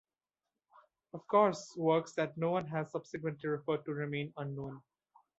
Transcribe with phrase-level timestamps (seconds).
[1.13, 4.81] Of course works that no one has subsequently referred to remain unknown.